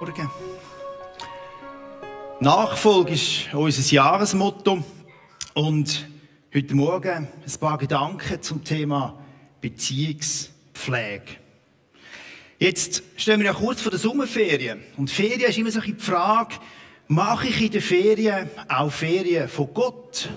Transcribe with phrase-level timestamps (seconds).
[0.00, 0.30] Morgen.
[2.38, 4.84] Nachfolge ist unser Jahresmotto.
[5.54, 6.08] Und
[6.54, 9.18] heute Morgen ein paar Gedanken zum Thema
[9.60, 11.24] Beziehungspflege.
[12.60, 14.82] Jetzt stehen wir ja kurz vor der Sommerferien.
[14.96, 16.54] Und Ferien ist immer so die Frage,
[17.08, 20.28] mache ich in den Ferien auch Ferien von Gott?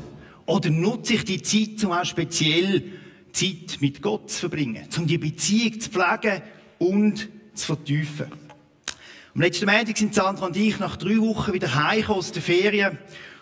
[0.48, 2.81] Oder nutze ich die Zeit, um auch speziell
[3.31, 6.41] Zeit mit Gott zu verbringen, um die Beziehung zu pflegen
[6.80, 8.41] und zu vertiefen?
[9.34, 12.98] Am letzten Montag sind Sandra und ich nach drei Wochen wieder heimgekommen aus den Ferien.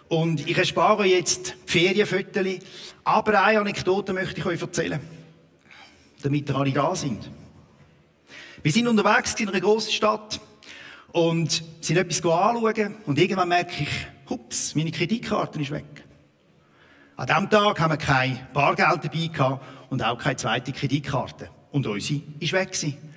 [0.07, 2.59] Und ich erspare euch jetzt die Ferienfotos.
[3.03, 4.99] Aber eine Anekdote möchte ich euch erzählen.
[6.21, 7.31] Damit ihr alle da sind.
[8.61, 10.39] Wir sind unterwegs in einer grossen Stadt.
[11.11, 12.95] Und sind etwas anschauen.
[13.08, 13.89] Und irgendwann merke ich,
[14.30, 16.03] hups, meine Kreditkarte ist weg.
[17.16, 21.49] An diesem Tag haben wir kein Bargeld dabei gehabt und auch keine zweite Kreditkarte.
[21.71, 23.08] Und unsere ist weg gewesen.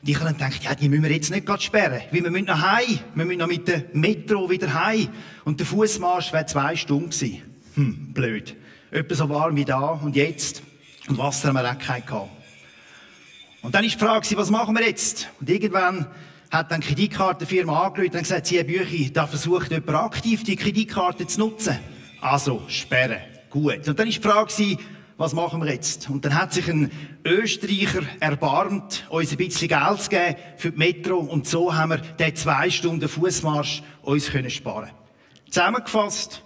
[0.00, 2.46] Und ich habe gedacht, ja, die müssen wir jetzt nicht gerade sperren, weil wir müssen
[2.46, 3.00] noch heim.
[3.14, 5.08] Wir müssen noch mit dem Metro wieder heim.
[5.44, 7.42] Und der Fußmarsch wäre zwei Stunden gewesen.
[7.74, 8.56] Hm, blöd.
[8.90, 10.62] Etwa so warm wie da und jetzt.
[11.08, 12.30] Und Wasser haben wir auch keinen gehabt.
[13.62, 15.28] Und dann ist die Frage, was machen wir jetzt?
[15.40, 16.06] Und irgendwann
[16.50, 21.26] hat dann die Kreditkartenfirma angerufen und gesagt, Sie, Büchi, da versucht jemand aktiv die Kreditkarte
[21.26, 21.78] zu nutzen.
[22.20, 23.18] Also, sperren.
[23.50, 23.88] Gut.
[23.88, 24.78] Und dann ist die Frage,
[25.18, 26.08] was machen wir jetzt?
[26.08, 26.92] Und dann hat sich ein
[27.24, 31.98] Österreicher erbarmt, uns ein bisschen Geld zu geben für die Metro und so haben wir
[31.98, 34.90] den zwei Stunden Fußmarsch uns können sparen.
[35.50, 36.44] Zusammengefasst,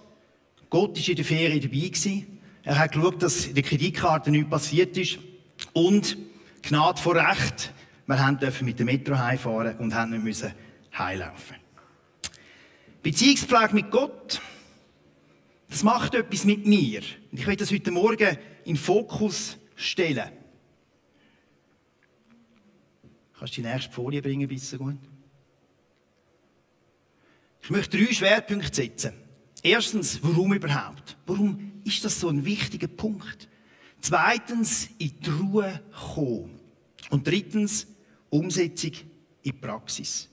[0.71, 2.39] Gott ist in der Ferien dabei gewesen.
[2.63, 5.19] Er hat geschaut, dass in der Kreditkarte nichts passiert ist
[5.73, 6.17] und
[6.63, 7.71] Gnade vor Recht.
[8.07, 10.51] Wir dürfen mit der Metro heimfahren und haben nicht müssen
[10.97, 11.57] heimlaufen.
[13.03, 14.41] Beziehungspflege mit Gott,
[15.69, 17.01] das macht etwas mit mir.
[17.31, 20.31] Und ich will das heute Morgen in den Fokus stellen.
[23.37, 24.97] Kannst du die nächste Folie bringen, bitte gut?
[27.61, 29.13] Ich möchte drei Schwerpunkte setzen.
[29.61, 31.17] Erstens, warum überhaupt?
[31.25, 33.47] Warum ist das so ein wichtiger Punkt?
[34.01, 35.81] Zweitens, in die Ruhe
[36.13, 36.59] kommen.
[37.09, 37.87] Und drittens,
[38.29, 39.11] Umsetzung in
[39.45, 40.29] die Praxis.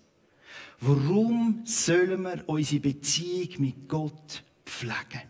[0.80, 5.28] Warum sollen wir unsere Beziehung mit Gott pflegen?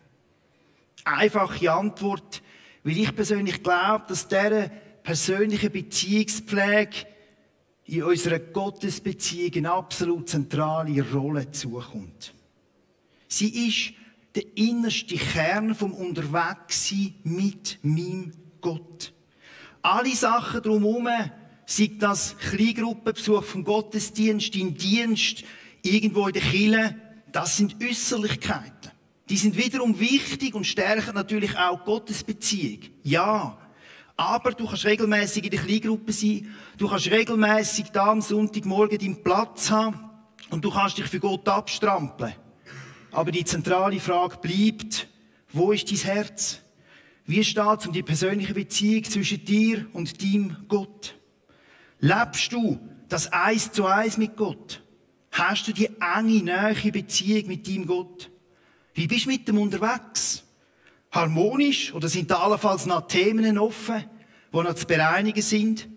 [1.04, 2.42] Einfache Antwort,
[2.82, 4.70] weil ich persönlich glaube, dass diese
[5.02, 7.06] persönliche Beziehungspflege
[7.86, 12.32] in unserer Gottesbeziehung eine absolut zentrale Rolle zukommt.
[13.28, 13.94] Sie ist
[14.34, 19.12] der innerste Kern vom Unterwegssein mit meinem Gott.
[19.82, 21.08] Alle Sachen drumherum,
[21.66, 25.44] sei das Kleingruppenbesuch vom Gottesdienst, im Dienst,
[25.82, 26.96] irgendwo in der Kirche,
[27.32, 28.79] das sind Äußerlichkeiten.
[29.30, 32.80] Die sind wiederum wichtig und stärken natürlich auch Gottes Beziehung.
[33.04, 33.56] Ja.
[34.16, 36.52] Aber du kannst regelmäßig in der Kleingruppe sein.
[36.76, 40.10] Du kannst regelmäßig da am Sonntagmorgen deinen Platz haben.
[40.50, 42.34] Und du kannst dich für Gott abstrampeln.
[43.12, 45.06] Aber die zentrale Frage bleibt,
[45.52, 46.60] wo ist dein Herz?
[47.24, 51.14] Wie steht es um die persönliche Beziehung zwischen dir und deinem Gott?
[52.00, 54.82] Lebst du das Eins zu Eins mit Gott?
[55.30, 58.30] Hast du die enge, nahe Beziehung mit deinem Gott?
[58.94, 60.44] Wie bist du mit dem unterwegs?
[61.10, 61.92] Harmonisch?
[61.94, 64.04] Oder sind da allenfalls noch Themen offen,
[64.52, 65.88] die noch zu bereinigen sind?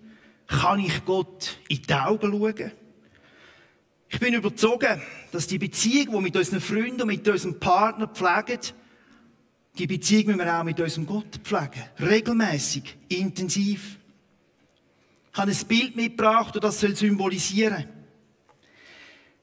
[0.48, 2.72] Kann ich Gott in die Augen schauen?
[4.10, 5.00] Ich bin überzeugt,
[5.32, 8.60] dass die Beziehung, die wir mit unseren Freunden und mit unserem Partner pflegen,
[9.78, 11.84] die Beziehung müssen wir auch mit unserem Gott pflegen.
[12.00, 13.98] Regelmäßig, intensiv.
[15.32, 17.86] Ich habe ein Bild mitgebracht, und das soll symbolisieren.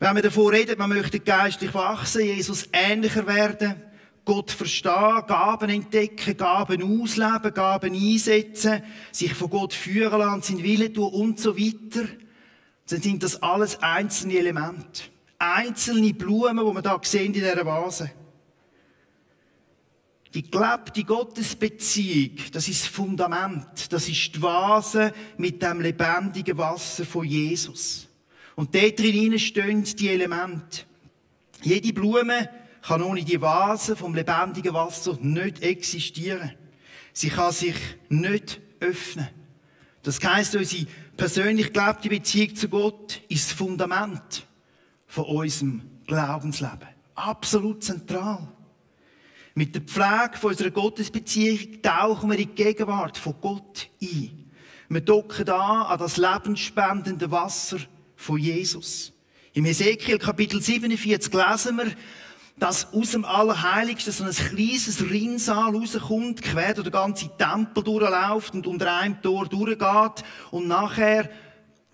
[0.02, 3.74] Wenn wir davon reden, man möchte geistlich wachsen, Jesus ähnlicher werden,
[4.24, 10.90] Gott verstehen, Gaben entdecken, Gaben ausleben, Gaben einsetzen, sich von Gott führen lassen, sein Wille
[10.90, 12.08] tun und so weiter,
[12.88, 15.02] dann sind das alles einzelne Elemente.
[15.38, 18.10] Einzelne Blumen, die wir da sehen in dieser Vase.
[20.32, 27.04] Die gelebte Gottesbeziehung, das ist das Fundament, das ist die Vase mit dem lebendigen Wasser
[27.04, 28.09] von Jesus.
[28.56, 30.84] Und dort drin stehen die Elemente.
[31.62, 32.48] Jede Blume
[32.82, 36.52] kann ohne die Vase vom lebendigen Wasser nicht existieren.
[37.12, 37.76] Sie kann sich
[38.08, 39.28] nicht öffnen.
[40.02, 40.86] Das heisst, unsere
[41.16, 44.46] persönlich gelebte Beziehung zu Gott ist das Fundament
[45.06, 46.88] von unserem Glaubensleben.
[47.14, 48.48] Absolut zentral.
[49.54, 54.50] Mit der Pflege unserer Gottesbeziehung tauchen wir in die Gegenwart von Gott ein.
[54.88, 57.78] Wir docken da an das lebensspendende Wasser
[58.20, 59.12] von Jesus.
[59.54, 61.90] Im Ezekiel Kapitel 47 lesen wir,
[62.58, 68.52] dass aus dem Allerheiligsten so ein kleines Rinnsal rauskommt, quer durch den ganzen Tempel durchläuft
[68.54, 71.30] und unter einem Tor durchgeht und nachher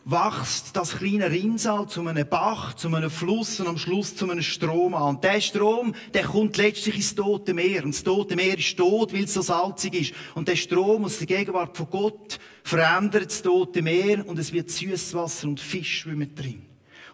[0.08, 4.40] wächst das kleine Rinnsal zu einem Bach, zu einem Fluss und am Schluss zu einem
[4.40, 5.16] Strom an.
[5.16, 7.84] Und der Strom, der kommt letztlich ins Tote Meer.
[7.84, 10.14] Und das Tote Meer ist tot, weil es so salzig ist.
[10.36, 14.70] Und der Strom aus der Gegenwart von Gott verändert das Tote Meer und es wird
[14.70, 16.62] Süßwasser und Fisch schwimmen drin.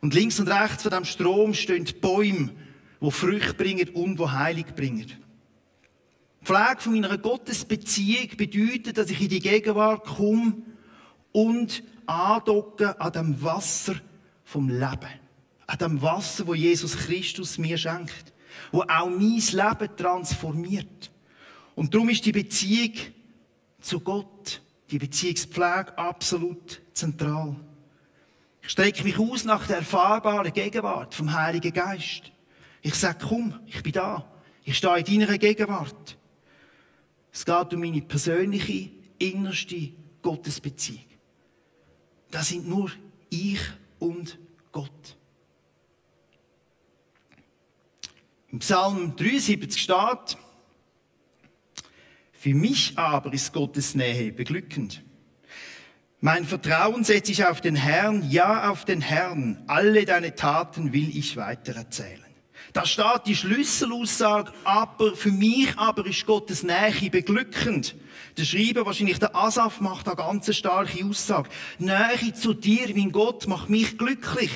[0.02, 2.50] Und links und rechts von dem Strom stehen Bäume,
[3.00, 5.06] wo Früchte bringen und wo Heilig bringen.
[6.42, 10.56] Die Pflege von meiner Gottesbeziehung bedeutet, dass ich in die Gegenwart komme
[11.30, 11.82] und
[12.12, 13.94] andocken an dem Wasser
[14.44, 15.20] vom Leben.
[15.67, 18.32] An dem Wasser, wo Jesus Christus mir schenkt.
[18.70, 21.11] Wo auch mein Leben transformiert.
[21.75, 22.93] Und darum ist die Beziehung
[23.81, 24.61] zu Gott,
[24.91, 27.56] die Beziehungspflege absolut zentral.
[28.61, 32.31] Ich strecke mich aus nach der erfahrbaren Gegenwart vom Heiligen Geist.
[32.82, 34.31] Ich sage, komm, ich bin da.
[34.64, 36.17] Ich stehe in deiner Gegenwart.
[37.32, 41.12] Es geht um meine persönliche, innerste Gottesbeziehung.
[42.32, 42.90] Das sind nur
[43.29, 43.61] ich
[43.99, 44.38] und
[44.73, 45.17] Gott.
[48.50, 50.38] Im Psalm 73 steht,
[52.32, 55.02] für mich aber ist Gottes Nähe beglückend.
[56.20, 59.62] Mein Vertrauen setze ich auf den Herrn, ja auf den Herrn.
[59.67, 62.25] Alle deine Taten will ich weitererzählen.
[62.73, 67.94] Da steht die Schlüsselaussage, aber für mich aber ist Gottes Nähe beglückend.
[68.37, 71.50] Der Schreiber, wahrscheinlich der Asaf, macht da ganz eine starke Aussage.
[71.79, 74.50] Nähe zu dir, mein Gott, macht mich glücklich.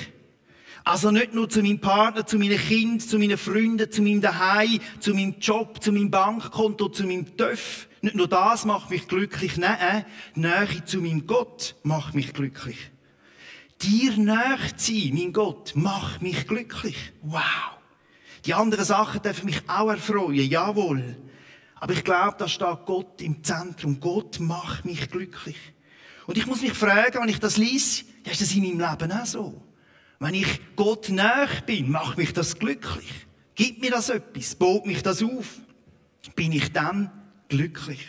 [0.85, 4.79] Also nicht nur zu meinem Partner, zu meinen Kindern, zu meinen Freunden, zu meinem Daheim,
[5.01, 7.89] zu meinem Job, zu meinem Bankkonto, zu meinem Töff.
[8.03, 10.05] Nicht nur das macht mich glücklich, nein,
[10.37, 12.79] Nähe zu meinem Gott macht mich glücklich.
[13.83, 16.97] Dir näher zu sein, mein Gott, macht mich glücklich.
[17.23, 17.43] Wow.
[18.47, 21.17] Die anderen Sachen dürfen mich auch erfreuen, jawohl.
[21.79, 24.01] Aber ich glaube, da steht Gott im Zentrum.
[24.01, 25.57] Gott macht mich glücklich.
[26.27, 29.27] Und ich muss mich fragen, wenn ich das lese, ist das in meinem Leben auch
[29.27, 29.63] so?
[30.19, 33.13] Wenn ich Gott näher bin, macht mich das glücklich.
[33.55, 34.55] Gibt mir das etwas?
[34.55, 35.61] Baut mich das auf?
[36.35, 37.11] Bin ich dann
[37.49, 38.07] glücklich?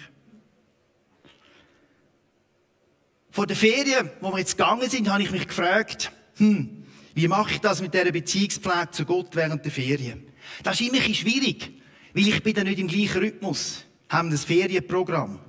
[3.30, 7.54] Vor der Ferien, wo wir jetzt gegangen sind, habe ich mich gefragt, hm, wie mache
[7.54, 10.28] ich das mit dieser Beziehungspflege zu Gott während der Ferien?
[10.64, 11.72] Das ist immer schwierig,
[12.18, 13.86] weil ich bin dann nicht im gleichen Rhythmus.
[14.10, 15.40] Haben ein Ferienprogramm.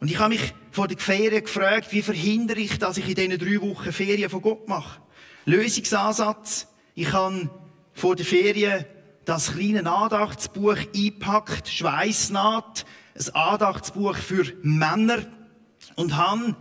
[0.00, 3.38] Und ich habe mich vor der Ferien gefragt, wie verhindere ich, dass ich in diesen
[3.38, 5.02] drei Wochen Ferien von Gott mache?
[5.44, 6.66] Lösungsansatz.
[6.94, 7.50] Ich habe
[7.92, 8.86] vor der Ferien
[9.26, 15.26] das kleine Andachtsbuch eingepackt, Schweißnaht, ein Andachtsbuch für Männer
[15.94, 16.56] und habe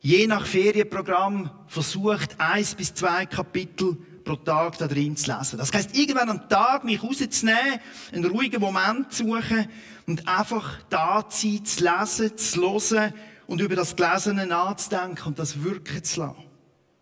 [0.00, 5.58] je nach Ferienprogramm versucht, eins bis zwei Kapitel pro Tag da drin zu lesen.
[5.58, 7.80] Das heisst, irgendwann am Tag mich rauszunehmen,
[8.12, 9.68] einen ruhigen Moment zu suchen
[10.06, 13.14] und einfach da zu sein, zu lesen, zu hören
[13.46, 16.44] und über das Gelesene nachzudenken und das wirken zu lassen.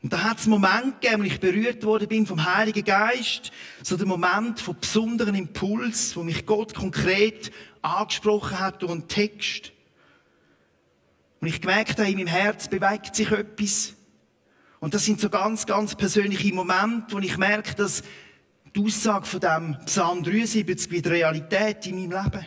[0.02, 3.52] Und da hat es Moment gegeben, wo ich berührt worden bin vom Heiligen Geist.
[3.84, 7.52] So der Moment von besonderen Impuls, wo mich Gott konkret
[7.82, 9.72] angesprochen hat durch einen Text.
[11.40, 13.94] Und ich gemerkt habe, in meinem Herz bewegt sich etwas.
[14.82, 18.02] Und das sind so ganz, ganz persönliche Momente, wo ich merke, dass
[18.74, 22.46] die Aussage von dem Psalm 73 wieder Realität in meinem Leben.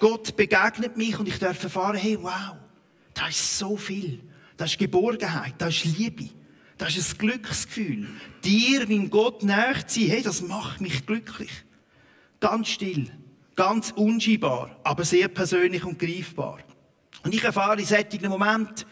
[0.00, 2.56] Gott begegnet mich und ich darf erfahren, hey, wow,
[3.14, 4.18] da ist so viel.
[4.56, 6.28] Da ist Geborgenheit, da ist Liebe,
[6.76, 8.08] da ist ein Glücksgefühl.
[8.42, 11.52] Dir, mein Gott, näher zu sein, hey, das macht mich glücklich.
[12.40, 13.12] Ganz still,
[13.54, 16.58] ganz unscheinbar, aber sehr persönlich und greifbar.
[17.22, 18.86] Und ich erfahre in solchen Momenten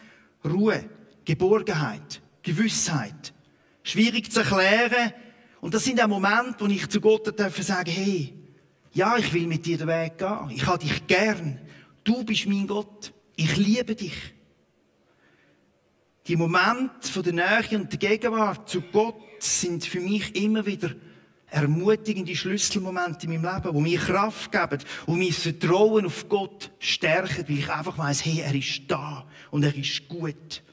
[0.45, 0.89] Ruhe,
[1.25, 3.33] Geborgenheit, Gewissheit.
[3.83, 5.11] Schwierig zu erklären.
[5.59, 8.33] Und das sind auch Momente, wo ich zu Gott darf sagen, hey,
[8.93, 10.49] ja, ich will mit dir den Weg gehen.
[10.51, 11.59] Ich habe dich gern.
[12.05, 13.13] Du bist mein Gott.
[13.35, 14.15] Ich liebe dich.
[16.27, 20.91] Die Momente von der Nähe und der Gegenwart zu Gott sind für mich immer wieder
[21.49, 27.47] ermutigende Schlüsselmomente in meinem Leben, wo mir Kraft geben, wo mein Vertrauen auf Gott stärken,
[27.47, 30.63] weil ich einfach weiß, hey, er ist da und er ist gut.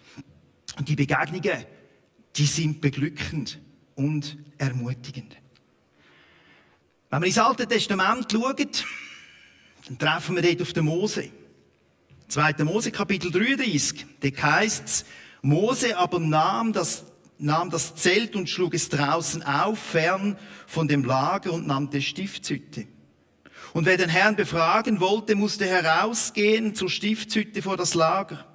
[0.77, 1.65] Und die Begegnungen,
[2.37, 3.61] die sind beglückend
[3.95, 5.37] und ermutigend.
[7.11, 8.57] Wenn wir ins Alte Testament schauen,
[9.87, 11.31] dann treffen wir dort auf den Mose.
[12.29, 12.65] 2.
[12.65, 14.07] Mose, Kapitel 33.
[14.21, 15.05] Dort heisst es,
[15.43, 17.05] Mose aber nahm das
[17.39, 22.87] nahm das Zelt und schlug es draußen auf, fern von dem Lager und nannte Stiftshütte.
[23.73, 28.47] Und wer den Herrn befragen wollte, musste herausgehen zur Stiftshütte vor das Lager.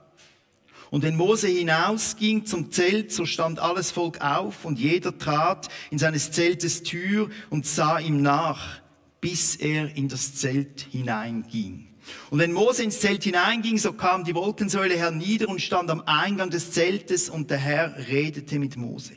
[0.92, 6.00] Und wenn Mose hinausging zum Zelt, so stand alles Volk auf und jeder trat in
[6.00, 8.82] seines Zeltes Tür und sah ihm nach,
[9.22, 11.88] bis er in das Zelt hineinging.
[12.32, 16.50] Und wenn Mose ins Zelt hineinging, so kam die Wolkensäule hernieder und stand am Eingang
[16.50, 19.14] des Zeltes und der Herr redete mit Mose.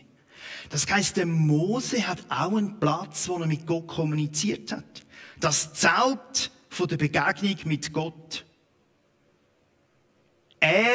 [0.68, 5.02] Das heißt, der Mose hat auch einen Platz, wo er mit Gott kommuniziert hat.
[5.40, 8.44] Das Zelt von der Begegnung mit Gott.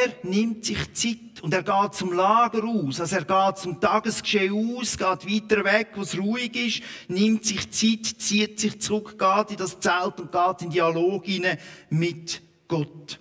[0.08, 4.76] Er nimmt sich Zeit und er geht zum Lager aus, also er geht zum Tagesgeschehen
[4.76, 9.50] aus, geht weiter weg, wo es ruhig ist, nimmt sich Zeit, zieht sich zurück, geht
[9.50, 11.58] in das Zelt und geht in Dialog hinein
[11.90, 13.18] mit Gott.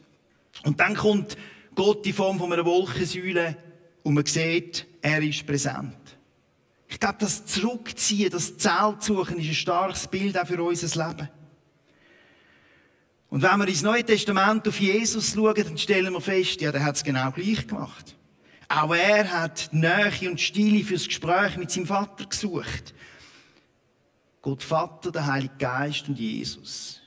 [0.63, 1.37] Und dann kommt
[1.75, 3.57] Gott in Form von einer Wolkensäule
[4.03, 5.95] und man sieht, er ist präsent.
[6.87, 11.29] Ich glaube, das Zurückziehen, das Zelt suchen, ist ein starkes Bild auch für unser Leben.
[13.29, 16.83] Und wenn wir ins Neue Testament auf Jesus schauen, dann stellen wir fest, ja, der
[16.83, 18.15] hat es genau gleich gemacht.
[18.69, 22.93] Auch er hat Nähe und Stille fürs Gespräch mit seinem Vater gesucht.
[24.41, 27.01] Gott Vater, der Heilige Geist und Jesus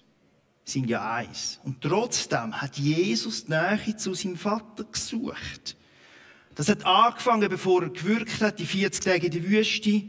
[0.65, 1.59] sind ja eins.
[1.65, 5.77] Und trotzdem hat Jesus die Nähe zu seinem Vater gesucht.
[6.55, 10.03] Das hat angefangen, bevor er gewirkt hat, die 40 Tage in der Wüste.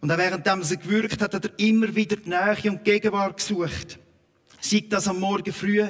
[0.00, 3.36] Und auch während er gewirkt hat, hat er immer wieder die Nähe und die Gegenwart
[3.36, 3.98] gesucht.
[4.64, 5.84] Sei das am Morgen früh,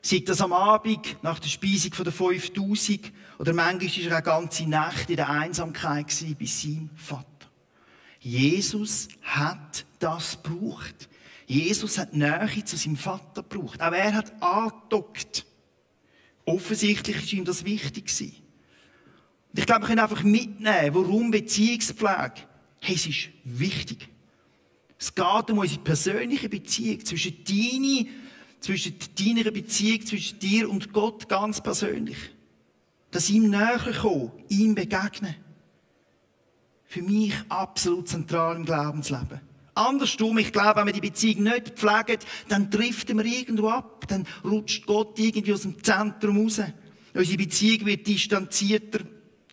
[0.00, 4.66] sei das am Abend nach der Speisung der 5000 oder manchmal war er eine ganze
[4.66, 6.06] Nacht in der Einsamkeit
[6.38, 7.26] bei seinem Vater.
[8.20, 11.10] Jesus hat das gebraucht.
[11.46, 13.82] Jesus hat Nähe zu seinem Vater gebraucht.
[13.82, 15.44] Auch er hat angedockt.
[16.46, 18.10] Offensichtlich ist ihm das wichtig.
[19.52, 22.32] Und ich glaube, wir können einfach mitnehmen, warum Beziehungspflege.
[22.80, 24.08] Hey, es ist wichtig.
[24.98, 28.08] Es geht um unsere persönliche Beziehung zwischen deiner,
[28.60, 32.18] zwischen deiner Beziehung zwischen dir und Gott ganz persönlich.
[33.10, 35.36] Dass ihm näher kommen, ihm begegnen.
[36.84, 39.40] Für mich absolut zentral im Glaubensleben.
[39.74, 44.06] Andersrum, ich glaube, wenn wir die Beziehung nicht pflegen, dann driften wir irgendwo ab.
[44.08, 46.62] Dann rutscht Gott irgendwie aus dem Zentrum raus.
[47.12, 49.00] Unsere Beziehung wird distanzierter.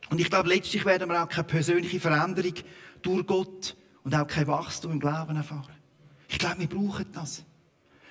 [0.09, 2.53] Und ich glaube, letztlich werden wir auch keine persönliche Veränderung
[3.01, 5.73] durch Gott und auch kein Wachstum im Glauben erfahren.
[6.27, 7.43] Ich glaube, wir brauchen das.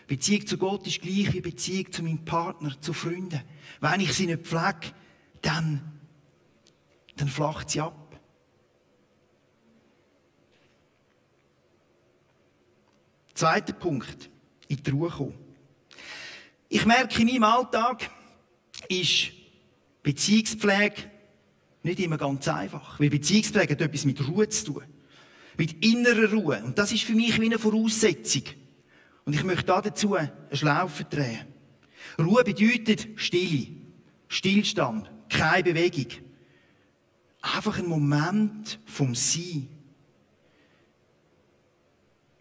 [0.07, 3.41] Beziehung zu Gott ist gleich wie Beziehung zu meinem Partner, zu Freunden.
[3.81, 4.93] Wenn ich sie nicht pflege,
[5.41, 5.81] dann,
[7.17, 8.21] dann flacht sie ab.
[13.35, 14.31] Zweiter Punkt,
[14.69, 15.35] in die Ruhe kommen.
[16.69, 18.11] Ich merke, in meinem Alltag
[18.89, 19.33] ist
[20.03, 21.11] Beziehungspflege
[21.83, 23.01] nicht immer ganz einfach.
[23.01, 24.85] Weil Beziehungspflege hat etwas mit Ruhe zu tun.
[25.57, 26.63] Mit innerer Ruhe.
[26.65, 28.43] Und das ist für mich wie eine Voraussetzung.
[29.25, 31.47] Und ich möchte dazu eine Schlaufe drehen.
[32.19, 33.69] Ruhe bedeutet Stille.
[34.29, 35.11] Stillstand.
[35.29, 36.07] Keine Bewegung.
[37.41, 39.69] Einfach ein Moment vom Sein.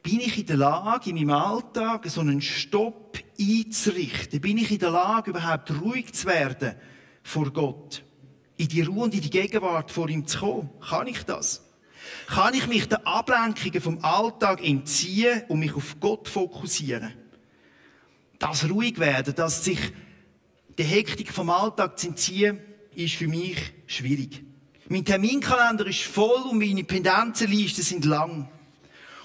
[0.03, 4.41] Bin ich in der Lage, in meinem Alltag so einen Stopp einzurichten?
[4.41, 6.75] Bin ich in der Lage, überhaupt ruhig zu werden
[7.24, 8.03] vor Gott?
[8.58, 10.70] In die Ruhe und in die Gegenwart vor ihm zu kommen?
[10.82, 11.70] Kann ich das?
[12.27, 17.13] Kann ich mich den Ablenkungen vom Alltag entziehen und mich auf Gott fokussieren?
[18.39, 19.79] Das ruhig werden, das sich
[20.77, 22.60] der Hektik vom Alltag zu entziehen,
[22.96, 24.43] ist für mich schwierig.
[24.89, 28.50] Mein Terminkalender ist voll und meine Pendenzenlisten sind lang.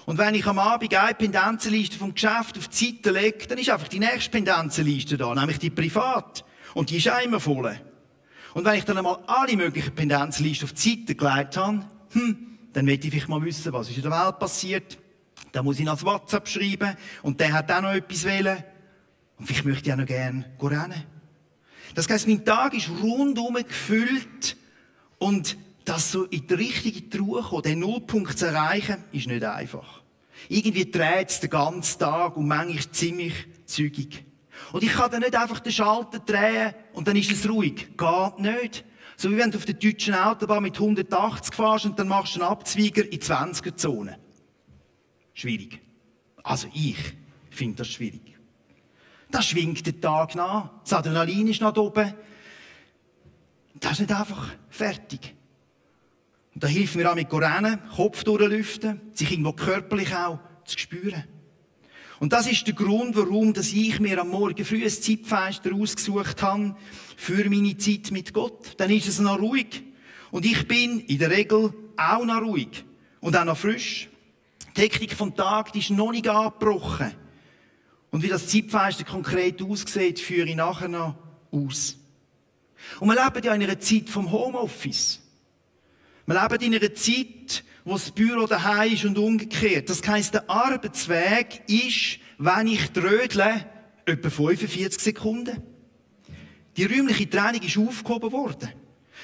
[0.05, 3.71] Und wenn ich am Abend eine Pendenzenliste vom Geschäft auf die Seite lege, dann ist
[3.71, 6.45] einfach die nächste Pendenzenliste da, nämlich die privat.
[6.75, 7.81] Und die ist auch immer voll.
[8.55, 12.85] Und wenn ich dann einmal alle möglichen Pendenzenlisten auf die Seite gelegt habe, hm, dann
[12.85, 14.99] möchte ich vielleicht mal wissen, was ist in der Welt passiert.
[15.51, 18.63] Da muss ich noch das WhatsApp schreiben und der hat auch noch etwas wählen.
[19.39, 21.05] Und vielleicht möchte ich auch noch gerne rennen.
[21.95, 24.59] Das heisst, mein Tag ist rundum gefüllt
[25.17, 25.57] und
[25.87, 30.03] das so in die richtige Ruhe kommen, den Nullpunkt zu erreichen, ist nicht einfach.
[30.51, 33.33] Irgendwie dreht es den ganzen Tag und manchmal ziemlich
[33.65, 34.23] zügig.
[34.73, 37.89] Und ich kann dann nicht einfach den Schalter drehen und dann ist es ruhig.
[37.97, 38.85] Geht nicht.
[39.17, 42.41] So wie wenn du auf der deutschen Autobahn mit 180 fährst und dann machst du
[42.41, 44.19] einen Abzweiger in 20er-Zone.
[45.33, 45.81] Schwierig.
[46.43, 46.99] Also ich
[47.51, 48.37] finde das schwierig.
[49.31, 52.15] Da schwingt der Tag nach, das Adrenalin ist nach oben.
[53.75, 55.35] Das ist nicht einfach fertig.
[56.55, 61.25] Und da hilft mir auch mit Rennen, Kopf durchlüften, sich irgendwo körperlich auch zu spüren.
[62.19, 66.43] Und das ist der Grund, warum dass ich mir am Morgen früh ein Zeitfenster ausgesucht
[66.43, 66.75] habe
[67.17, 68.75] für meine Zeit mit Gott.
[68.79, 69.83] Dann ist es noch ruhig.
[70.31, 72.85] Und ich bin in der Regel auch noch ruhig.
[73.21, 74.09] Und auch noch frisch.
[74.77, 77.13] Die Hektik vom Tag, die ist noch nicht angebrochen.
[78.11, 81.17] Und wie das Zeitfenster konkret aussieht, führe ich nachher noch
[81.51, 81.97] aus.
[83.01, 85.21] Und wir leben ja in einer Zeit vom Homeoffice.
[86.27, 89.89] Wir leben in einer Zeit, wo das Büro daheim ist und umgekehrt.
[89.89, 93.65] Das heisst, der Arbeitsweg ist, wenn ich trödle,
[94.05, 95.63] etwa 45 Sekunden.
[96.77, 98.71] Die räumliche Trennung ist aufgehoben worden.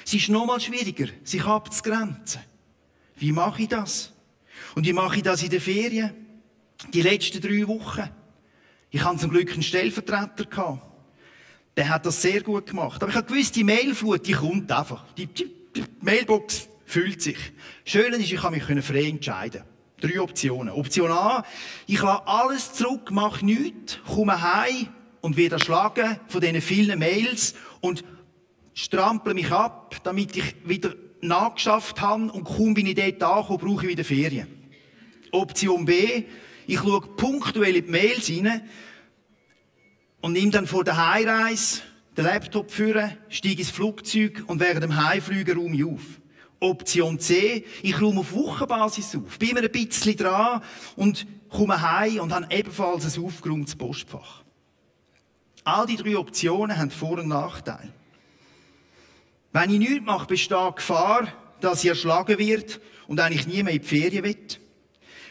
[0.05, 2.41] Es ist nochmal schwieriger, sich abzugrenzen.
[3.17, 4.13] Wie mache ich das?
[4.75, 6.11] Und wie mache ich das in den Ferien?
[6.93, 8.09] Die letzten drei Wochen.
[8.91, 10.45] Ich hatte zum Glück einen Stellvertreter.
[10.45, 10.81] Gehabt.
[11.75, 13.03] Der hat das sehr gut gemacht.
[13.03, 15.03] Aber ich habe gewusst, die Mailflut, die kommt einfach.
[15.15, 17.37] Die, die, die Mailbox füllt sich.
[17.85, 19.63] Schön ist, ich kann mich frei entscheiden.
[19.99, 20.73] Drei Optionen.
[20.73, 21.45] Option A,
[21.87, 24.89] ich lasse alles zurück, mache nichts, komme heim
[25.21, 28.03] und werde erschlagen von diesen vielen Mails und
[28.73, 33.85] strample mich ab, damit ich wieder nachgeschafft habe und kaum bin ich dort angekommen, brauche
[33.85, 34.47] ich wieder Ferien.
[35.31, 36.23] Option B,
[36.67, 38.61] ich schaue punktuell in die Mails rein
[40.21, 41.81] und nehme dann vor der Heimreise
[42.15, 46.01] den Laptop führen, steige ins Flugzeug und während dem Heimflügen räume ich auf.
[46.63, 50.61] Option C, ich räume auf Wochenbasis auf, bin mir ein bisschen dran
[50.95, 54.43] und komme heim und habe ebenfalls ein aufgeräumtes Postfach.
[55.63, 57.93] All die drei Optionen haben Vor- und Nachteile.
[59.51, 61.27] Wenn ich nichts mache, besteht die Gefahr,
[61.61, 64.37] dass ich erschlagen wird und eigentlich nie mehr in die Ferien will.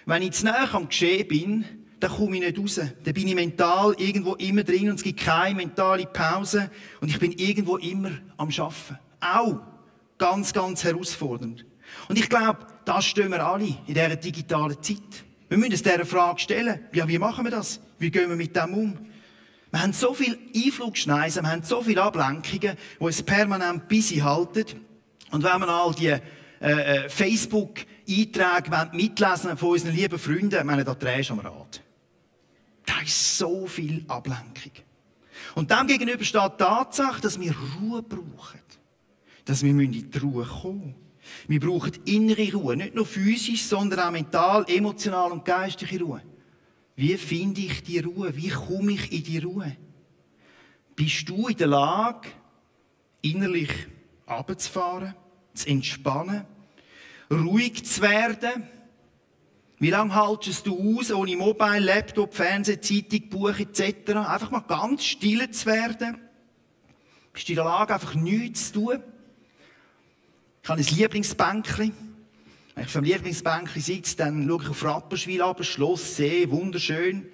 [0.07, 1.65] Wenn ich zu näher am Geschehen bin,
[2.01, 2.81] dann komme ich nicht raus.
[3.05, 6.71] Dann bin ich mental irgendwo immer drin und es gibt keine mentale Pause
[7.01, 8.99] und ich bin irgendwo immer am Schaffen.
[9.21, 9.61] Auch
[10.23, 11.67] ganz, ganz herausfordernd.
[12.09, 15.25] Und ich glaube, das stehen wir alle in dieser digitalen Zeit.
[15.49, 17.81] Wir müssen uns dieser Frage stellen, ja, wie machen wir das?
[17.99, 18.99] Wie gehen wir mit dem um?
[19.73, 24.65] Wir haben so viele Einflugschneisen, wir haben so viele Ablenkungen, die uns permanent busy halten.
[25.33, 26.21] Und wenn wir all die äh,
[26.61, 31.83] äh, Facebook-Einträge mitlesen von unseren lieben Freunden, ich meine, da drehst du am Rad.
[32.87, 34.73] Da ist so viel Ablenkung.
[35.57, 38.63] Und dem gegenüber steht die Tatsache, dass wir Ruhe brauchen.
[39.53, 40.95] Dass wir in die Ruhe kommen
[41.47, 42.75] Wir brauchen innere Ruhe.
[42.75, 46.23] Nicht nur physisch, sondern auch mental, emotional und geistige Ruhe.
[46.97, 48.35] Wie finde ich die Ruhe?
[48.35, 49.77] Wie komme ich in die Ruhe?
[50.97, 52.31] Bist du in der Lage,
[53.21, 53.69] innerlich
[54.25, 55.15] abzufahren,
[55.53, 56.47] zu entspannen,
[57.31, 58.67] ruhig zu werden?
[59.79, 64.13] Wie lange haltest du aus, ohne Mobile, Laptop, Fernseh, Zeitung, Buch etc.?
[64.17, 66.17] Einfach mal ganz still zu werden?
[67.35, 69.03] Bist du in der Lage, einfach nichts zu tun?
[70.65, 71.93] Ich habe ein Lieblingsbänkchen.
[72.77, 77.27] Wenn ich vom Lieblingsbänkchen sitze, dann schaue ich auf Rapperswil ab, Schloss, See, wunderschön.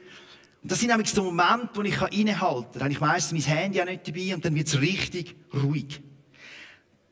[0.62, 2.72] Und das sind nämlich so Momente, wo ich innehalten kann.
[2.72, 6.00] Dann habe ich meistens mein Handy auch nicht dabei und dann wird es richtig ruhig.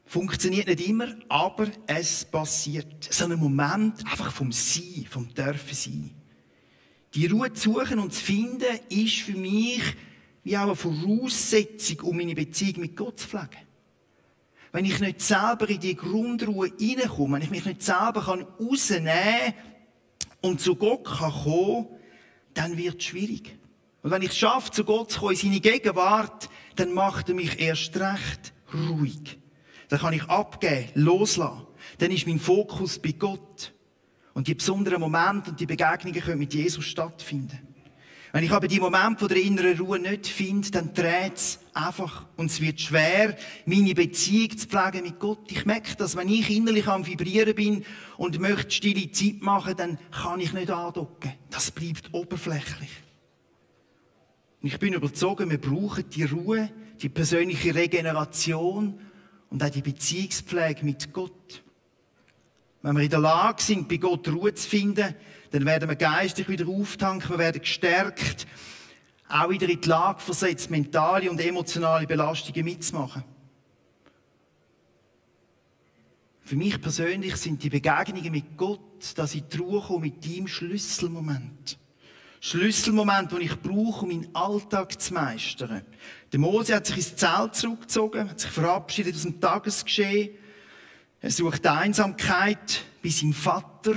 [0.06, 3.12] Funktioniert nicht immer, aber es passiert.
[3.12, 6.10] So ein Moment einfach vom Sein, vom Dürfen sein.
[7.12, 9.82] Die Ruhe zu suchen und zu finden, ist für mich
[10.44, 13.65] wie auch eine Voraussetzung, um meine Beziehung mit Gott zu pflegen
[14.76, 19.54] wenn ich nicht selber in die Grundruhe hineinkomme, wenn ich mich nicht selber kann rausnehmen
[20.42, 21.86] und zu Gott kann kommen,
[22.52, 23.56] dann wird es schwierig.
[24.02, 27.36] Und wenn ich es schaffe, zu Gott zu kommen, in seine Gegenwart, dann macht er
[27.36, 29.38] mich erst recht ruhig.
[29.88, 31.66] Dann kann ich abgeben, loslassen.
[31.96, 33.72] Dann ist mein Fokus bei Gott.
[34.34, 37.75] Und die besonderen Momente und die Begegnungen können mit Jesus stattfinden.
[38.32, 42.26] Wenn ich aber die Momente der inneren Ruhe nicht finde, dann dreht es einfach.
[42.36, 45.50] Und es wird schwer, meine Beziehung zu pflegen mit Gott.
[45.50, 47.84] Ich merke dass wenn ich innerlich am Vibrieren bin
[48.16, 51.32] und möchte stille Zeit machen, dann kann ich nicht andocken.
[51.50, 52.90] Das bleibt oberflächlich.
[54.62, 59.00] Und ich bin überzeugt, wir brauchen die Ruhe, die persönliche Regeneration
[59.50, 61.62] und auch die Beziehungspflege mit Gott.
[62.82, 65.14] Wenn wir in der Lage sind, bei Gott Ruhe zu finden,
[65.50, 68.46] dann werden wir geistig wieder auftanken, wir werden gestärkt,
[69.28, 73.24] auch wieder in die Lage versetzt, mentale und emotionale Belastungen mitzumachen.
[76.46, 78.80] Für mich persönlich sind die Begegnungen mit Gott,
[79.16, 81.76] dass ich die Ruhe komme, mit ihm Schlüsselmoment.
[82.40, 85.82] Schlüsselmoment, den ich brauche, um meinen Alltag zu meistern.
[86.32, 90.30] Der Mose hat sich ins Zelt zurückgezogen, hat sich verabschiedet aus dem Tagesgeschehen.
[91.20, 93.94] Er sucht Einsamkeit bei seinem Vater.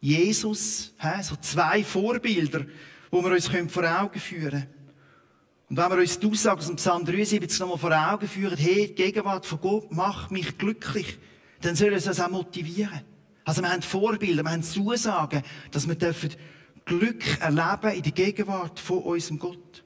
[0.00, 2.64] Jesus, so zwei Vorbilder,
[3.10, 4.78] wo wir uns vor Augen führen können.
[5.68, 8.88] Und wenn wir uns die Aussage aus dem Psalm 73 nochmal vor Augen führen, hey,
[8.88, 11.18] die Gegenwart von Gott macht mich glücklich,
[11.60, 13.02] dann soll es uns auch motivieren.
[13.44, 16.30] Also wir haben Vorbilder, wir haben Zusagen, dass wir dürfen
[16.84, 19.84] Glück erleben in der Gegenwart von unserem Gott.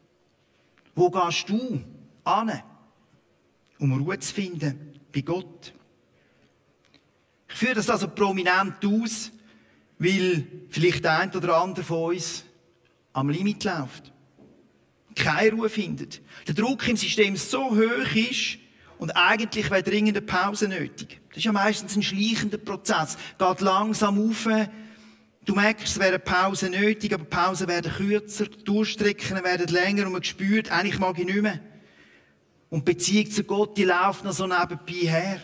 [0.95, 1.83] Wo gehst du
[2.23, 2.63] an,
[3.79, 5.73] um Ruhe zu finden bei Gott?
[7.49, 9.33] Ich führe das also prominent aus,
[10.03, 12.45] weil vielleicht der ein oder andere von uns
[13.13, 14.13] am Limit läuft.
[15.15, 16.23] Keine Ruhe findet.
[16.47, 18.59] Der Druck im System so hoch ist
[18.99, 21.21] und eigentlich wäre dringend eine Pause nötig.
[21.29, 23.17] Das ist ja meistens ein schleichender Prozess.
[23.39, 24.49] Geht langsam auf
[25.45, 30.13] Du merkst, es wäre Pause nötig, aber Pausen werden kürzer, die Durchstrecken werden länger und
[30.13, 31.59] man spürt, eigentlich mag ich nicht mehr.
[32.71, 35.41] Und die Beziehung zu Gott, die läuft noch so nebenbei her.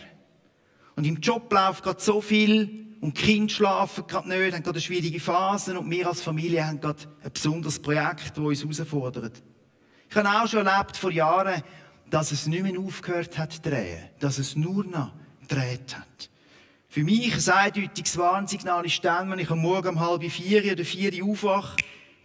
[0.95, 4.81] Und im Job läuft gerade so viel und die Kinder schlafen gerade nicht, haben gerade
[4.81, 9.41] schwierige Phasen und wir als Familie haben gerade ein besonderes Projekt, das uns herausfordert.
[10.09, 11.63] Ich habe auch schon erlebt vor Jahren,
[12.09, 16.29] dass es nicht mehr aufgehört hat zu drehen, dass es nur noch gedreht hat.
[16.89, 20.83] Für mich ein eindeutiges Warnsignal ist dann, wenn ich am Morgen um halb vier oder
[20.83, 21.77] vier aufwache,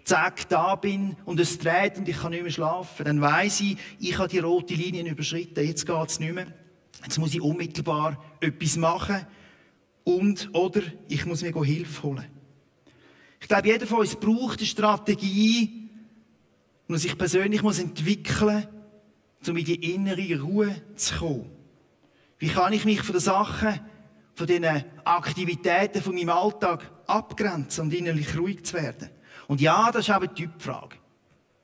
[0.05, 3.05] zack, da bin und es dreht und ich kann nicht mehr schlafen.
[3.05, 6.47] Dann weiss ich, ich habe die rote Linie überschritten, jetzt geht's nicht mehr.
[7.03, 9.27] Jetzt muss ich unmittelbar etwas machen
[10.05, 12.27] und, oder ich muss mir Hilfe holen.
[13.40, 15.88] Ich glaube, jeder von uns braucht eine Strategie,
[16.88, 18.67] die sich persönlich entwickeln
[19.40, 21.51] muss, um in die innere Ruhe zu kommen.
[22.38, 23.81] Wie kann ich mich von den Sachen
[24.35, 29.11] von diesen Aktivitäten von meinem Alltag abgrenzen und innerlich ruhig zu werden.
[29.47, 30.97] Und ja, das ist auch eine Typfrage.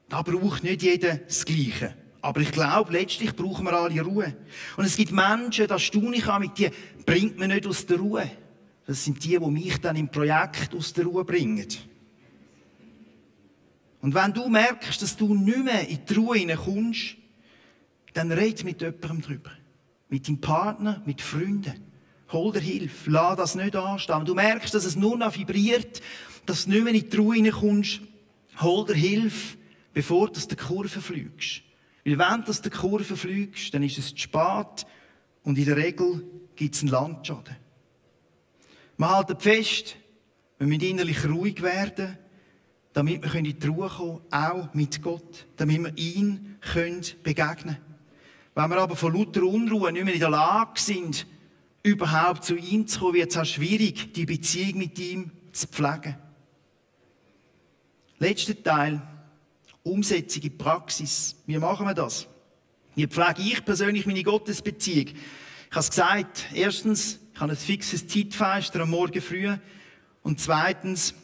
[0.08, 1.94] Da braucht nicht jeder das Gleiche.
[2.22, 4.36] Aber ich glaube, letztlich brauchen wir alle Ruhe.
[4.76, 6.70] Und es gibt Menschen, das staune ich an, mit die
[7.06, 8.30] bringt man nicht aus der Ruhe.
[8.86, 11.66] Das sind die, die mich dann im Projekt aus der Ruhe bringen.
[14.00, 17.16] Und wenn du merkst, dass du nicht mehr in die Ruhe hineinkommst,
[18.14, 19.50] dann red mit jemandem drüber.
[20.08, 21.74] Mit deinem Partner, mit Freunden.
[22.32, 23.10] Hol dir Hilfe.
[23.10, 24.24] Lass das nicht anstehen.
[24.24, 26.00] Du merkst, dass es nur noch vibriert,
[26.46, 28.00] dass du nicht mehr in die Ruhe hineinkommst.
[28.60, 29.56] Hol dir Hilfe,
[29.92, 31.62] bevor du der Kurve fliegst.
[32.04, 34.86] Weil wenn du der Kurve fliegst, dann ist es zu spät
[35.42, 36.24] und in der Regel
[36.60, 37.56] gibt es einen Landschaden.
[38.98, 39.96] Wir halten fest,
[40.58, 42.18] wir müssen innerlich ruhig werden,
[42.92, 46.58] damit wir in die Ruhe kommen können, auch mit Gott, damit wir ihn
[47.22, 47.76] begegnen können.
[48.54, 51.26] Wenn wir aber von lauter Unruhe nicht mehr in der Lage sind,
[51.82, 56.16] überhaupt zu ihm zu kommen, wird es auch schwierig, die Beziehung mit ihm zu pflegen.
[58.18, 59.00] Letzter Teil,
[59.82, 61.36] Umsetzung in Praxis.
[61.46, 62.26] Wie machen wir das?
[62.94, 65.14] Wie pflege ich persönlich meine Gottesbeziehung?
[65.70, 69.48] Ich habe es gesagt, erstens, ich habe ein fixes Zeitfenster am Morgen früh
[70.24, 71.14] und zweitens,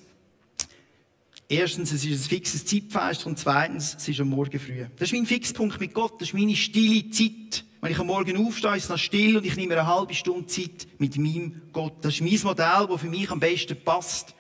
[1.48, 4.86] erstens, es ist ein fixes Zeitfenster und zweitens, es ist am Morgen früh.
[4.98, 7.64] Das ist mein Fixpunkt mit Gott, das ist meine stille Zeit.
[7.80, 10.46] Wenn ich am Morgen aufstehe, ist es noch still und ich nehme eine halbe Stunde
[10.46, 12.04] Zeit mit meinem Gott.
[12.04, 14.36] Das ist mein Modell, das für mich am besten passt.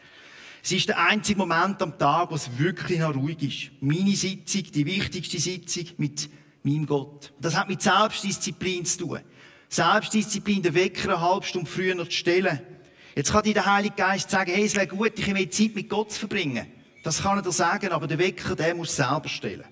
[0.62, 3.82] Es ist der einzige Moment am Tag, wo es wirklich noch ruhig ist.
[3.82, 6.30] Meine Sitzung, die wichtigste Sitzung mit
[6.62, 7.32] meinem Gott.
[7.40, 9.20] Das hat mit Selbstdisziplin zu tun.
[9.68, 12.60] Selbstdisziplin, den Wecker eine halbe Stunde früher zu stellen.
[13.14, 15.88] Jetzt kann dir der Heilige Geist sagen, hey, es wäre gut, ich mehr Zeit mit
[15.88, 16.66] Gott zu verbringen.
[17.02, 19.64] Das kann er dir sagen, aber den Wecker, den musst du selber stellen.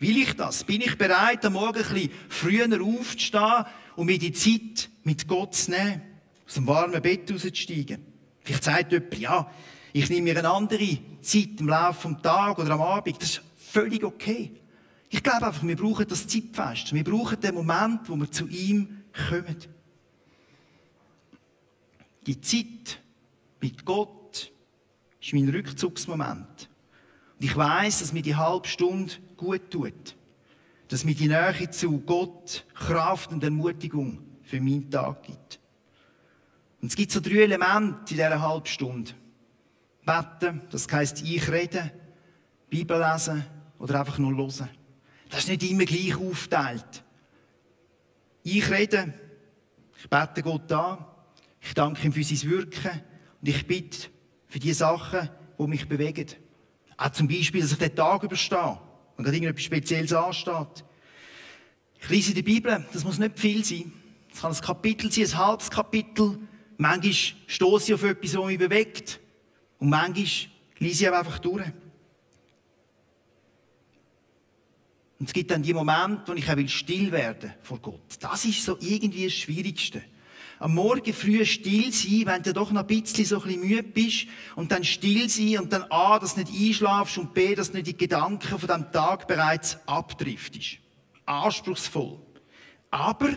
[0.00, 0.64] Will ich das?
[0.64, 3.64] Bin ich bereit, am Morgen ein bisschen früher aufzustehen
[3.94, 6.02] und mir die Zeit mit Gott zu nehmen?
[6.44, 8.04] Aus dem warmen Bett rauszusteigen?
[8.42, 9.50] Vielleicht sagt jemand, ja,
[9.92, 13.22] ich nehme mir eine andere Zeit im Laufe des Tages oder am Abend.
[13.22, 14.50] Das ist völlig okay.
[15.08, 16.92] Ich glaube einfach, wir brauchen das Zeitfest.
[16.94, 19.56] Wir brauchen den Moment, wo wir zu ihm kommen.
[22.26, 23.00] Die Zeit
[23.60, 24.52] mit Gott
[25.20, 26.68] ist mein Rückzugsmoment.
[27.38, 30.16] Und ich weiß, dass mir die halbe Stunde gut tut.
[30.88, 35.60] Dass mir die Nähe zu Gott Kraft und Ermutigung für meinen Tag gibt.
[36.80, 39.12] Und es gibt so drei Elemente in dieser halben Stunde.
[40.04, 41.90] Beten, das heisst ich reden,
[42.68, 43.44] Bibel lesen
[43.78, 44.68] oder einfach nur hören.
[45.30, 47.04] Das ist nicht immer gleich aufteilt.
[48.42, 49.14] Ich rede,
[49.98, 51.04] ich bete Gott an,
[51.60, 53.02] ich danke ihm für sein Wirken
[53.40, 54.08] und ich bitte
[54.48, 56.26] für die Sachen, die mich bewegen.
[56.96, 58.78] Auch zum Beispiel, dass ich den Tag überstehe
[59.16, 60.84] und gerade irgendetwas Spezielles ansteht.
[62.00, 63.92] Ich lese der Bibel, das muss nicht viel sein.
[64.32, 66.38] Es kann ein Kapitel sein, ein halbes Kapitel.
[66.78, 67.12] Manchmal
[67.46, 69.20] stoße ich auf etwas, das mich bewegt.
[69.78, 71.64] Und manchmal lese ich einfach durch.
[75.22, 78.16] Und es gibt dann die Momente, wo ich auch still werden vor Gott.
[78.18, 80.02] Das ist so irgendwie das Schwierigste
[80.58, 83.82] am Morgen früh still sein, wenn du doch noch ein bisschen so ein bisschen müde
[83.84, 87.70] bist und dann still sein und dann A, dass du nicht einschlafst und B, dass
[87.70, 90.78] du nicht die Gedanken von diesem Tag bereits abdriftest.
[91.24, 92.18] Anspruchsvoll.
[92.90, 93.28] Aber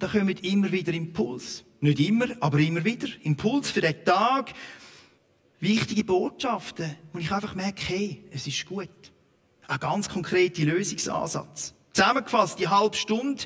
[0.00, 1.62] da kommen immer wieder Impuls.
[1.78, 3.06] Nicht immer, aber immer wieder.
[3.22, 4.52] Impuls für den Tag.
[5.60, 9.13] Wichtige Botschaften, wo ich einfach merke, hey, es ist gut.
[9.66, 11.74] Ein ganz konkreter Lösungsansatz.
[11.92, 13.44] Zusammengefasst, die halbe Stunde,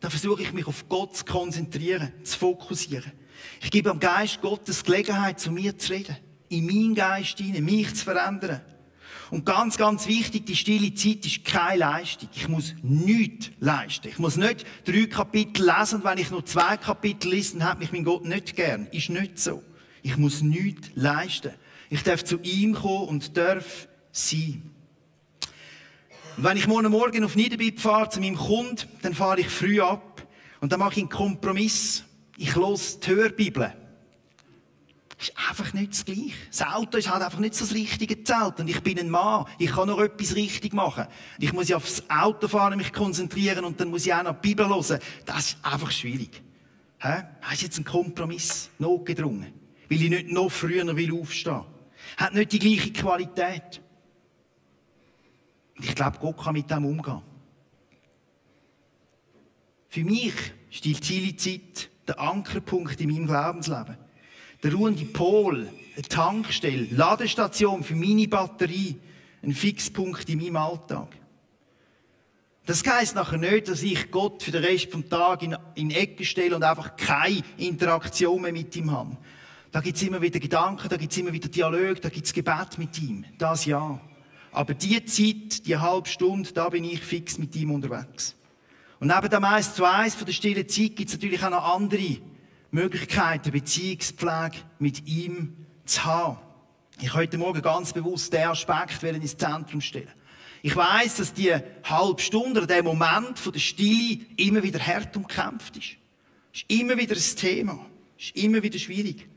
[0.00, 3.12] da versuche ich mich auf Gott zu konzentrieren, zu fokussieren.
[3.60, 6.16] Ich gebe am Geist Gottes Gelegenheit, zu mir zu reden.
[6.48, 8.60] In meinen Geist hinein, mich zu verändern.
[9.30, 12.30] Und ganz, ganz wichtig, die stille Zeit ist keine Leistung.
[12.34, 14.08] Ich muss nichts leisten.
[14.08, 17.92] Ich muss nicht drei Kapitel lesen wenn ich nur zwei Kapitel lese, dann hat mich
[17.92, 18.86] mein Gott nicht gern.
[18.90, 19.62] Ist nicht so.
[20.02, 21.52] Ich muss nichts leisten.
[21.90, 24.70] Ich darf zu ihm kommen und darf sein.
[26.38, 29.80] Und wenn ich morgen Morgen auf Niederbiet fahre zu meinem Kunden, dann fahre ich früh
[29.80, 30.24] ab
[30.60, 32.04] und dann mache ich einen Kompromiss.
[32.36, 33.74] Ich los die Hörbibel.
[35.18, 36.36] Das ist einfach nicht das Gleiche.
[36.48, 38.60] Das Auto ist halt einfach nicht so das richtige Zelt.
[38.60, 39.46] Und ich bin ein Mann.
[39.58, 41.08] Ich kann noch etwas richtig machen.
[41.40, 44.68] Ich muss ja aufs Autofahren mich konzentrieren und dann muss ich auch noch die Bibel
[44.68, 45.00] hören.
[45.26, 46.40] Das ist einfach schwierig.
[47.00, 47.24] Hä?
[47.40, 48.70] Das ist jetzt ein Kompromiss.
[48.78, 49.52] Notgedrungen.
[49.90, 51.64] Weil ich nicht noch früher will aufstehen.
[52.16, 53.80] Hat nicht die gleiche Qualität.
[55.78, 57.22] Und ich glaube, Gott kann mit dem umgehen.
[59.88, 60.34] Für mich
[60.70, 63.96] ist die Zielzeit der Ankerpunkt in meinem Glaubensleben.
[64.62, 68.96] Der ruhende Pol, eine Tankstelle, Ladestation für meine Batterie,
[69.42, 71.08] ein Fixpunkt in meinem Alltag.
[72.66, 76.24] Das heisst nachher nicht, dass ich Gott für den Rest des Tages in, in Ecke
[76.24, 79.16] stelle und einfach keine Interaktion mehr mit ihm habe.
[79.70, 83.24] Da gibt's immer wieder Gedanken, da gibt's immer wieder Dialog, da gibt's Gebet mit ihm.
[83.38, 84.00] Das ja.
[84.52, 88.34] Aber die Zeit, die halbe Stunde, da bin ich fix mit ihm unterwegs.
[89.00, 92.18] Und neben dem 1 zu 1 von der stillen Zeit gibt's natürlich auch noch andere
[92.70, 96.38] Möglichkeiten, Beziehungspflege mit ihm zu haben.
[97.00, 100.10] Ich heute Morgen ganz bewusst den Aspekt ins Zentrum stellen.
[100.62, 105.76] Ich weiß, dass die halbe Stunde, der Moment von der Stille immer wieder hart umkämpft
[105.76, 105.96] ist.
[106.52, 107.86] Ist immer wieder ein Thema.
[108.18, 109.28] Ist immer wieder schwierig.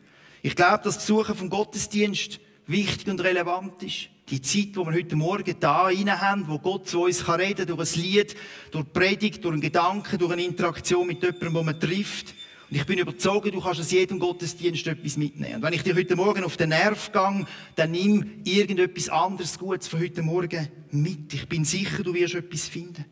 [0.42, 4.10] Ich glaube, dass das Besuchen vom Gottesdienst wichtig und relevant ist.
[4.32, 7.68] Die Zeit, die wir heute Morgen da rein haben, wo Gott zu uns kann reden
[7.68, 8.36] durch ein Lied,
[8.72, 12.34] durch Predigt, durch einen Gedanken, durch eine Interaktion mit jemandem, den man trifft.
[12.70, 15.56] Und ich bin überzeugt, du kannst aus jedem Gottesdienst etwas mitnehmen.
[15.56, 19.90] Und wenn ich dir heute Morgen auf den Nerv gehe, dann nimm irgendetwas anderes Gutes
[19.90, 21.34] von heute Morgen mit.
[21.34, 23.04] Ich bin sicher, du wirst etwas finden.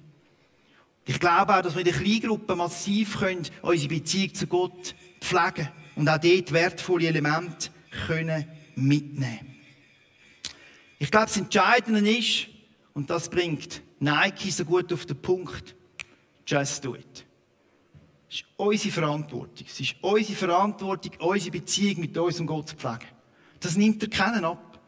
[1.05, 5.67] Ich glaube auch, dass wir in der Kleingruppe massiv können unsere Beziehung zu Gott pflegen
[5.97, 7.71] und auch dort wertvolle Elemente
[8.08, 8.45] können
[8.77, 9.48] mitnehmen.
[10.99, 12.47] Ich glaube, das Entscheidende ist,
[12.93, 15.75] und das bringt Nike so gut auf den Punkt,
[16.45, 17.25] just do it.
[18.29, 19.65] Es ist unsere Verantwortung.
[19.67, 23.07] Es ist unsere Verantwortung, unsere Beziehung mit unserem Gott zu pflegen.
[23.59, 24.79] Das nimmt er keinen ab.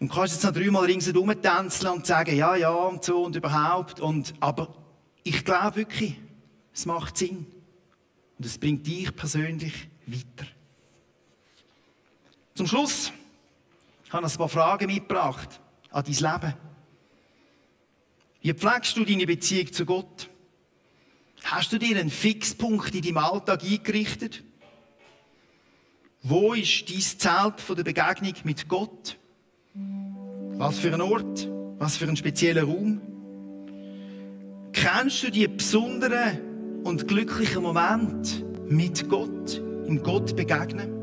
[0.00, 4.00] Und kannst jetzt noch dreimal ringsherum tänzeln und sagen, ja, ja, und so und überhaupt.
[4.00, 4.74] Und, aber
[5.22, 6.16] ich glaube wirklich,
[6.72, 7.46] es macht Sinn.
[8.38, 9.74] Und es bringt dich persönlich
[10.06, 10.50] weiter.
[12.54, 13.12] Zum Schluss
[14.10, 16.54] habe ich ein paar Fragen mitgebracht an dein Leben.
[18.42, 20.28] Wie pflegst du deine Beziehung zu Gott?
[21.44, 24.42] Hast du dir einen Fixpunkt in deinem Alltag eingerichtet?
[26.22, 29.16] Wo ist dein Zelt von der Begegnung mit Gott?
[29.74, 31.48] Was für ein Ort?
[31.78, 33.00] Was für ein spezieller Raum?
[34.72, 40.99] Kennst du die besonderen und glücklichen Momente mit Gott, im Gott begegnen?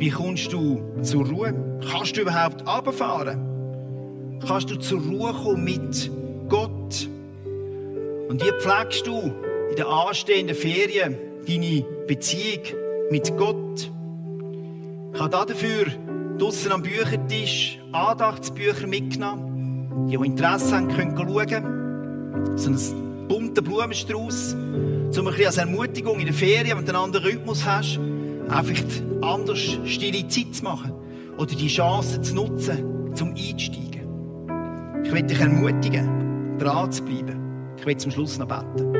[0.00, 1.52] Wie kommst du zur Ruhe?
[1.92, 4.40] Kannst du überhaupt runterfahren?
[4.48, 6.10] Kannst du zur Ruhe kommen mit
[6.48, 7.06] Gott?
[8.30, 9.30] Und wie pflegst du
[9.68, 12.62] in den anstehenden Ferien deine Beziehung
[13.10, 13.90] mit Gott?
[15.12, 15.84] Ich habe dafür
[16.38, 20.08] draussen am Büchertisch Andachtsbücher mitgenommen.
[20.10, 22.56] Die, die Interesse haben, können schauen.
[22.56, 24.58] So ein bunter Blumenstrauß, um
[25.10, 28.00] ein bisschen als Ermutigung in den Ferien, wenn du einen anderen Rhythmus hast,
[28.50, 28.82] einfach
[29.22, 30.92] anders stille Zeit zu machen.
[31.38, 34.00] Oder die Chance zu nutzen, zum Einsteigen.
[35.04, 37.40] Ich möchte dich ermutigen, dran zu bleiben.
[37.78, 38.94] Ich will zum Schluss noch beten.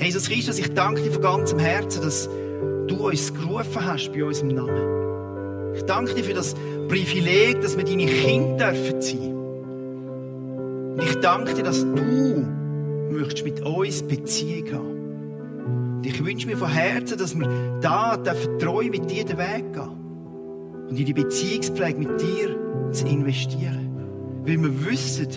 [0.00, 2.28] Jesus Christus, ich danke dir von ganzem Herzen, dass
[2.88, 5.74] du uns gerufen hast bei unserem Namen.
[5.74, 6.54] Ich danke dir für das
[6.88, 9.34] Privileg, dass wir deine Kinder dürfen sein.
[10.94, 12.46] Und ich danke dir, dass du
[13.10, 14.93] möchtest mit uns Beziehung haben.
[16.04, 18.18] Und ich wünsche mir von Herzen, dass wir da
[18.58, 20.88] treu mit dir den Weg gehen.
[20.90, 24.42] Und in die Beziehungspflege mit dir zu investieren.
[24.44, 25.28] Weil wir wissen,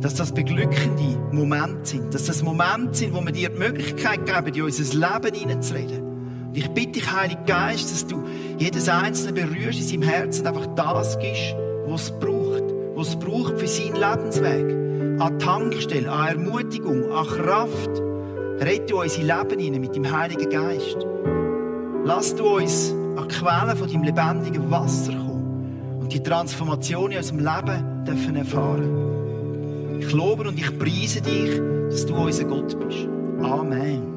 [0.00, 2.14] dass das beglückende Momente sind.
[2.14, 6.02] Dass das Momente sind, wo wir dir die Möglichkeit geben, in unser Leben hineinzureden.
[6.46, 8.22] Und ich bitte dich, Heiliger Geist, dass du
[8.58, 12.62] jedes Einzelne berührst in seinem Herzen einfach das gibst, was es braucht.
[12.94, 15.20] Was es braucht für seinen Lebensweg.
[15.20, 18.09] An Tankstelle, an Ermutigung, an Kraft.
[18.60, 20.98] Rette unser Leben hinein mit dem Heiligen Geist.
[22.04, 27.16] Lass du uns an die Quellen von deinem lebendigen Wasser kommen und die Transformation in
[27.16, 29.98] unserem Leben dürfen erfahren.
[29.98, 33.08] Ich lobe und ich preise dich, dass du unser Gott bist.
[33.42, 34.09] Amen.